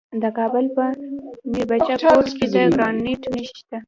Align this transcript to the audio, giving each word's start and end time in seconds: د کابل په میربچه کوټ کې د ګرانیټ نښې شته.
د 0.21 0.23
کابل 0.37 0.65
په 0.75 0.85
میربچه 1.51 1.95
کوټ 2.05 2.25
کې 2.37 2.45
د 2.53 2.55
ګرانیټ 2.73 3.21
نښې 3.31 3.43
شته. 3.59 3.77